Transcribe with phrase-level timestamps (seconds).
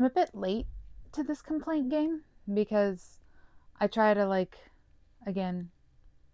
[0.00, 0.66] I'm a bit late
[1.12, 2.22] to this complaint game
[2.54, 3.18] because
[3.78, 4.56] I try to, like,
[5.26, 5.68] again,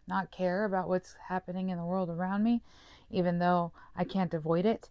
[0.06, 2.62] not care about what's happening in the world around me,
[3.10, 4.88] even though I can't avoid it.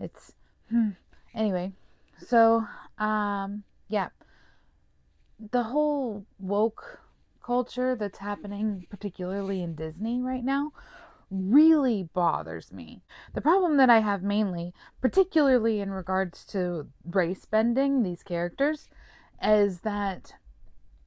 [0.00, 0.32] It's,
[0.68, 0.88] hmm.
[1.36, 1.70] Anyway,
[2.18, 2.66] so,
[2.98, 4.08] um, yeah.
[5.52, 6.98] The whole woke
[7.44, 10.72] culture that's happening, particularly in Disney right now,
[11.30, 13.02] really bothers me.
[13.34, 18.88] The problem that I have mainly, particularly in regards to race bending these characters,
[19.42, 20.34] is that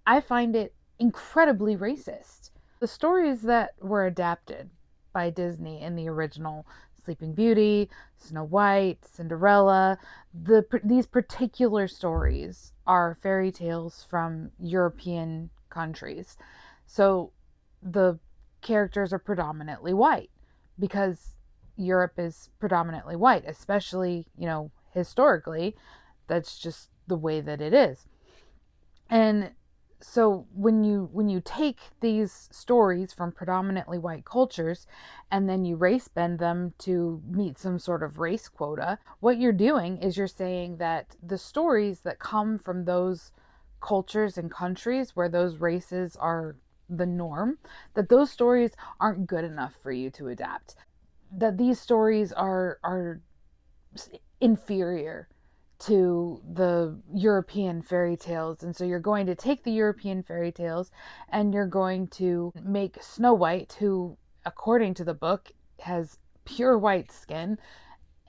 [0.05, 2.51] I find it incredibly racist.
[2.79, 4.69] The stories that were adapted
[5.13, 6.65] by Disney in the original
[7.03, 9.97] Sleeping Beauty, Snow White, Cinderella,
[10.33, 16.37] the these particular stories are fairy tales from European countries.
[16.85, 17.31] So
[17.81, 18.19] the
[18.61, 20.29] characters are predominantly white
[20.77, 21.35] because
[21.75, 25.75] Europe is predominantly white, especially, you know, historically.
[26.27, 28.05] That's just the way that it is.
[29.09, 29.51] And
[30.01, 34.87] so when you when you take these stories from predominantly white cultures
[35.29, 39.51] and then you race bend them to meet some sort of race quota what you're
[39.51, 43.33] doing is you're saying that the stories that come from those
[43.81, 46.55] cultures and countries where those races are
[46.89, 47.57] the norm
[47.93, 50.75] that those stories aren't good enough for you to adapt
[51.31, 53.21] that these stories are are
[54.41, 55.27] inferior
[55.79, 58.63] to the European fairy tales.
[58.63, 60.91] And so you're going to take the European fairy tales
[61.29, 67.11] and you're going to make Snow White, who, according to the book, has pure white
[67.11, 67.57] skin,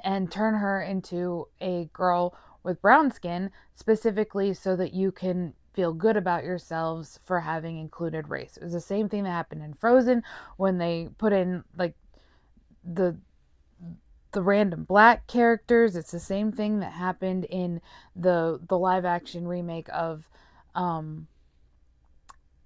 [0.04, 5.94] and turn her into a girl with brown skin, specifically so that you can feel
[5.94, 8.58] good about yourselves for having included race.
[8.58, 10.22] It was the same thing that happened in Frozen
[10.58, 11.94] when they put in like
[12.84, 13.16] the
[14.32, 15.96] the random black characters.
[15.96, 17.80] It's the same thing that happened in
[18.14, 20.28] the the live action remake of
[20.74, 21.28] um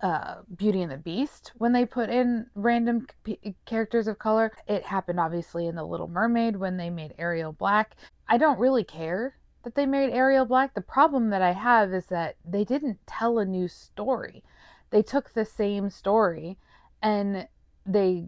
[0.00, 4.50] uh, Beauty and the Beast when they put in random p- characters of color.
[4.66, 7.94] It happened obviously in The Little Mermaid when they made Ariel black.
[8.26, 10.74] I don't really care that they made Ariel black.
[10.74, 14.42] The problem that I have is that they didn't tell a new story.
[14.90, 16.58] They took the same story
[17.02, 17.48] and
[17.84, 18.26] they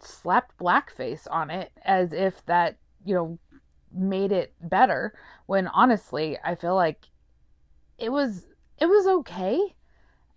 [0.00, 3.38] slapped blackface on it as if that, you know,
[3.94, 5.14] made it better
[5.46, 7.08] when honestly, I feel like
[7.98, 8.46] it was
[8.78, 9.74] it was okay.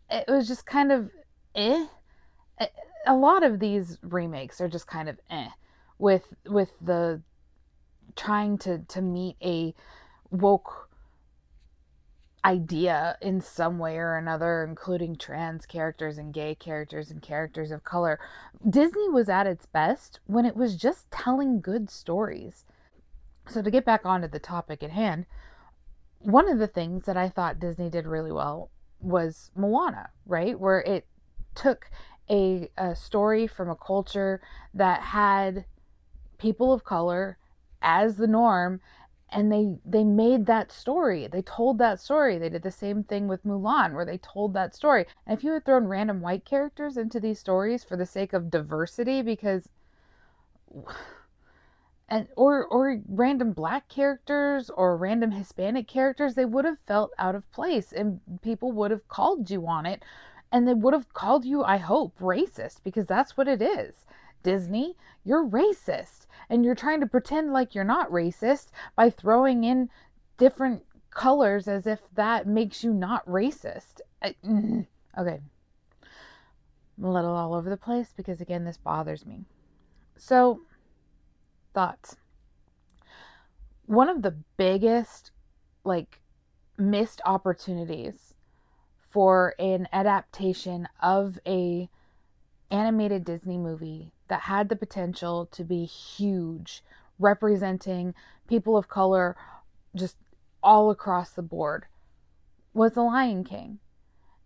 [0.09, 1.09] It was just kind of
[1.55, 1.87] eh.
[3.07, 5.49] A lot of these remakes are just kind of eh
[5.97, 7.21] with with the
[8.15, 9.73] trying to to meet a
[10.31, 10.89] woke
[12.45, 17.83] idea in some way or another, including trans characters and gay characters and characters of
[17.83, 18.19] color.
[18.69, 22.63] Disney was at its best when it was just telling good stories.
[23.49, 25.25] So, to get back onto the topic at hand,
[26.19, 30.59] one of the things that I thought Disney did really well was Moana, right?
[30.59, 31.05] Where it
[31.55, 31.89] took
[32.29, 34.41] a, a story from a culture
[34.73, 35.65] that had
[36.37, 37.37] people of color
[37.85, 38.81] as the norm
[39.29, 41.28] and they they made that story.
[41.28, 42.38] They told that story.
[42.38, 45.06] They did the same thing with mulan where they told that story.
[45.25, 48.51] And if you had thrown random white characters into these stories for the sake of
[48.51, 49.68] diversity because
[52.09, 57.35] and or or random black characters or random hispanic characters they would have felt out
[57.35, 60.03] of place and people would have called you on it
[60.51, 64.06] and they would have called you i hope racist because that's what it is
[64.45, 64.95] disney
[65.25, 69.89] you're racist and you're trying to pretend like you're not racist by throwing in
[70.38, 70.83] different
[71.16, 74.01] colors as if that makes you not racist.
[74.22, 74.85] I, mm,
[75.17, 75.39] okay.
[76.97, 79.45] I'm a little all over the place because, again, this bothers me.
[80.17, 80.62] So,
[81.73, 82.17] thoughts.
[83.85, 85.31] One of the biggest,
[85.83, 86.22] like,
[86.77, 88.33] missed opportunities
[89.09, 91.89] for an adaptation of a
[92.72, 96.83] animated Disney movie that had the potential to be huge,
[97.19, 98.13] representing
[98.48, 99.36] people of color
[99.95, 100.18] just
[100.62, 101.86] all across the board,
[102.74, 103.80] was The Lion King.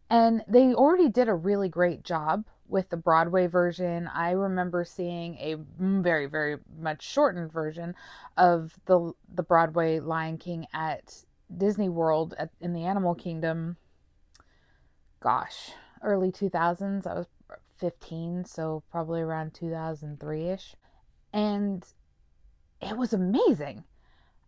[0.10, 4.08] And they already did a really great job with the Broadway version.
[4.14, 7.96] I remember seeing a very, very much shortened version
[8.38, 11.24] of the the Broadway Lion King at
[11.56, 13.78] Disney World at, in the Animal Kingdom.
[15.20, 15.72] Gosh,
[16.04, 17.06] early 2000s.
[17.06, 17.28] I was
[17.80, 20.76] 15, so probably around 2003 ish.
[21.34, 21.86] And
[22.82, 23.84] it was amazing.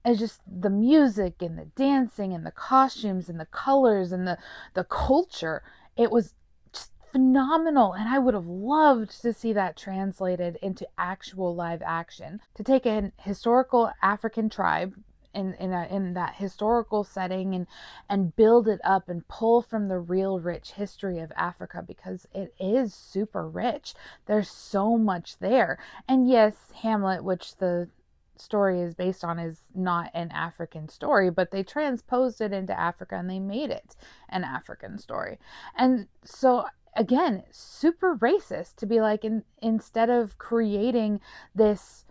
[0.04, 4.38] It's just the music and the dancing and the costumes and the colors and the,
[4.74, 5.64] the culture.
[5.96, 6.34] It was
[6.74, 7.94] just phenomenal.
[7.94, 12.42] And I would have loved to see that translated into actual live action.
[12.56, 14.96] To take an historical African tribe
[15.34, 17.68] in in, a, in that historical setting and
[18.10, 22.54] and build it up and pull from the real rich history of Africa because it
[22.60, 23.94] is super rich.
[24.26, 25.80] There's so much there.
[26.08, 27.90] And yes, Hamlet, which the
[28.38, 33.16] story is based on is not an African story, but they transposed it into Africa
[33.16, 33.96] and they made it
[34.30, 35.38] an African story.
[35.78, 41.22] And so again, super racist to be like in, instead of creating
[41.56, 42.06] this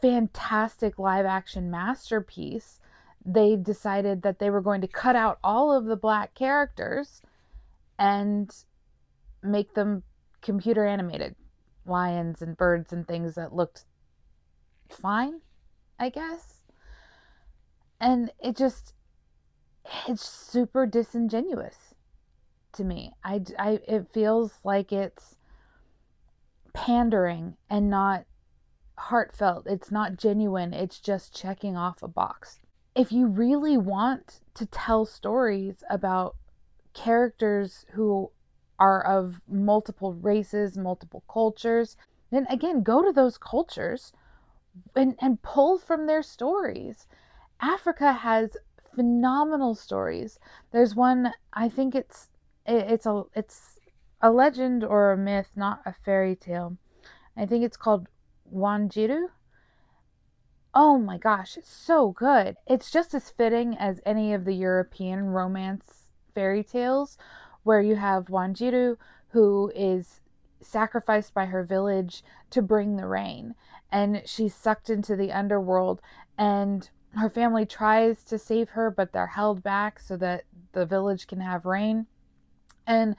[0.00, 2.80] fantastic live action masterpiece,
[3.24, 7.22] they decided that they were going to cut out all of the black characters
[7.98, 8.50] and
[9.42, 10.02] make them
[10.40, 11.34] computer animated
[11.84, 13.84] lions and birds and things that looked
[14.88, 15.40] fine,
[15.98, 16.62] I guess.
[18.00, 18.94] And it just,
[20.08, 21.94] it's super disingenuous
[22.72, 23.12] to me.
[23.22, 25.36] I, I, it feels like it's
[26.72, 28.24] pandering and not
[29.00, 32.58] heartfelt, it's not genuine, it's just checking off a box.
[32.94, 36.36] If you really want to tell stories about
[36.92, 38.30] characters who
[38.78, 41.96] are of multiple races, multiple cultures,
[42.30, 44.12] then again, go to those cultures
[44.94, 47.06] and, and pull from their stories.
[47.60, 48.56] Africa has
[48.94, 50.38] phenomenal stories.
[50.72, 52.28] There's one, I think it's
[52.66, 53.78] it's a it's
[54.20, 56.76] a legend or a myth, not a fairy tale.
[57.36, 58.06] I think it's called
[58.52, 59.26] Wanjiru.
[60.72, 62.56] Oh my gosh, it's so good.
[62.66, 67.18] It's just as fitting as any of the European romance fairy tales
[67.62, 68.96] where you have Wanjiru
[69.28, 70.20] who is
[70.60, 73.54] sacrificed by her village to bring the rain
[73.90, 76.00] and she's sucked into the underworld
[76.36, 81.26] and her family tries to save her but they're held back so that the village
[81.26, 82.06] can have rain
[82.86, 83.16] and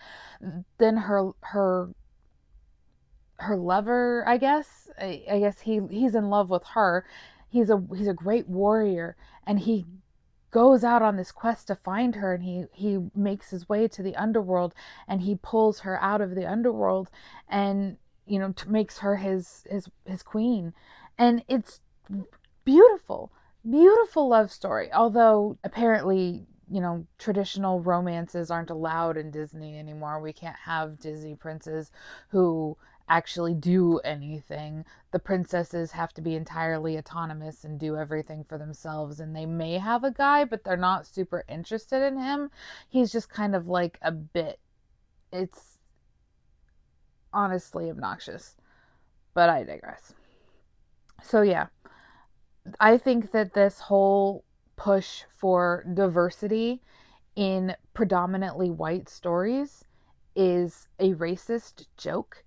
[0.77, 1.89] then her her
[3.41, 4.89] her lover, I guess.
[4.99, 7.05] I, I guess he he's in love with her.
[7.49, 9.15] He's a he's a great warrior
[9.45, 9.85] and he
[10.51, 14.03] goes out on this quest to find her and he he makes his way to
[14.03, 14.73] the underworld
[15.07, 17.09] and he pulls her out of the underworld
[17.49, 20.73] and you know makes her his his his queen
[21.17, 21.79] and it's
[22.65, 23.31] beautiful
[23.69, 30.33] beautiful love story although apparently you know traditional romances aren't allowed in Disney anymore we
[30.33, 31.91] can't have Disney princes
[32.29, 32.77] who
[33.11, 34.85] actually do anything.
[35.11, 39.19] The princesses have to be entirely autonomous and do everything for themselves.
[39.19, 42.49] And they may have a guy, but they're not super interested in him.
[42.87, 44.59] He's just kind of like a bit.
[45.33, 45.77] It's
[47.33, 48.55] honestly obnoxious.
[49.33, 50.13] But I digress.
[51.21, 51.67] So, yeah,
[52.79, 54.45] I think that this whole
[54.77, 56.81] push for diversity
[57.35, 59.83] in predominantly white stories
[60.33, 62.45] is a racist joke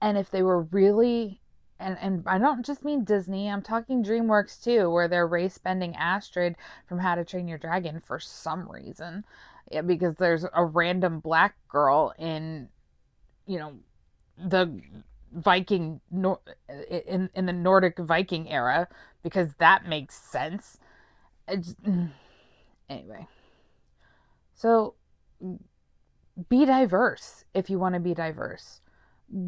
[0.00, 1.40] and if they were really
[1.80, 5.96] and and I don't just mean Disney, I'm talking DreamWorks too, where they're race bending
[5.96, 6.56] Astrid
[6.86, 9.24] from How to Train Your Dragon for some reason.
[9.70, 12.68] Yeah, because there's a random black girl in
[13.46, 13.72] you know
[14.36, 14.80] the
[15.32, 16.00] Viking
[16.90, 18.88] in in the Nordic Viking era
[19.22, 20.78] because that makes sense.
[21.48, 21.74] It's,
[22.88, 23.26] anyway.
[24.54, 24.94] So
[26.48, 28.80] be diverse if you want to be diverse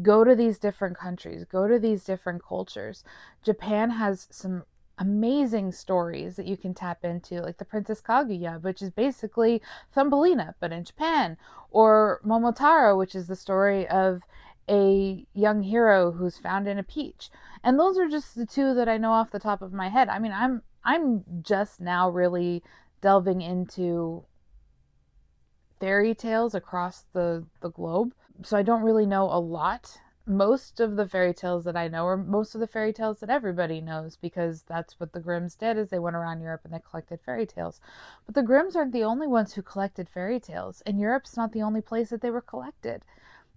[0.01, 3.03] go to these different countries, go to these different cultures.
[3.43, 4.63] Japan has some
[4.97, 9.61] amazing stories that you can tap into, like the Princess Kaguya, which is basically
[9.93, 11.37] Thumbelina, but in Japan,
[11.71, 14.21] or Momotaro, which is the story of
[14.69, 17.29] a young hero who's found in a peach.
[17.63, 20.09] And those are just the two that I know off the top of my head.
[20.09, 22.63] I mean, I'm I'm just now really
[23.01, 24.25] delving into
[25.79, 29.99] fairy tales across the the globe so I don't really know a lot.
[30.25, 33.29] Most of the fairy tales that I know are most of the fairy tales that
[33.29, 36.79] everybody knows because that's what the Grimms did is they went around Europe and they
[36.79, 37.81] collected fairy tales.
[38.25, 41.61] But the Grimms aren't the only ones who collected fairy tales, and Europe's not the
[41.61, 43.03] only place that they were collected.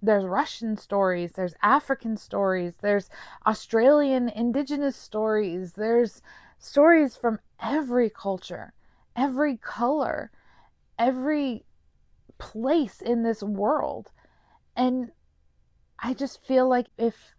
[0.02, 3.08] There's Russian stories, there's African stories, there's
[3.46, 6.20] Australian indigenous stories, there's
[6.58, 8.72] stories from every culture,
[9.14, 10.30] every color,
[10.98, 11.64] every
[12.38, 14.10] place in this world.
[14.76, 15.10] And
[15.98, 17.34] I just feel like if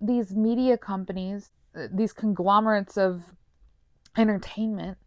[0.00, 1.50] these media companies,
[1.92, 3.34] these conglomerates of
[4.16, 4.98] entertainment,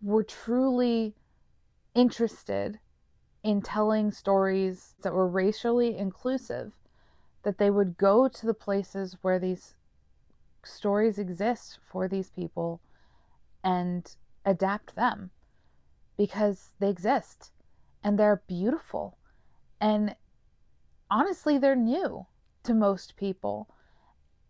[0.00, 1.14] were truly
[1.94, 2.78] interested
[3.42, 6.72] in telling stories that were racially inclusive,
[7.42, 9.74] that they would go to the places where these
[10.64, 12.80] stories exist for these people
[13.62, 15.30] and adapt them
[16.16, 17.52] because they exist
[18.02, 19.16] and they're beautiful.
[19.80, 20.14] And
[21.10, 22.26] honestly, they're new
[22.64, 23.68] to most people.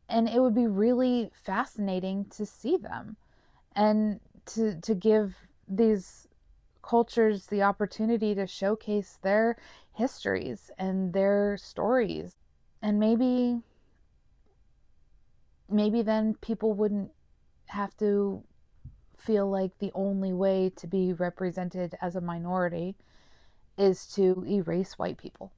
[0.08, 3.16] And it would be really fascinating to see them
[3.74, 5.36] and to to give
[5.68, 6.28] these
[6.82, 9.56] cultures the opportunity to showcase their
[9.92, 12.36] histories and their stories.
[12.80, 13.60] And maybe
[15.68, 17.10] maybe then people wouldn't
[17.66, 18.44] have to
[19.18, 22.94] feel like the only way to be represented as a minority
[23.76, 25.52] is to erase white people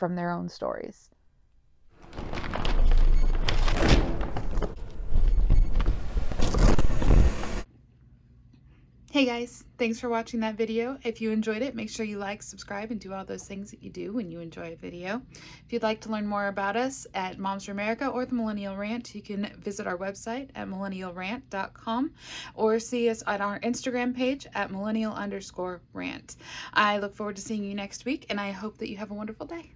[0.00, 1.10] from their own stories.
[9.12, 10.96] Hey guys, thanks for watching that video.
[11.02, 13.82] If you enjoyed it, make sure you like, subscribe, and do all those things that
[13.82, 15.20] you do when you enjoy a video.
[15.66, 18.76] If you'd like to learn more about us at Moms for America or the Millennial
[18.76, 22.12] Rant, you can visit our website at millennialrant.com
[22.54, 26.36] or see us on our Instagram page at millennial underscore rant.
[26.72, 29.14] I look forward to seeing you next week, and I hope that you have a
[29.14, 29.72] wonderful day.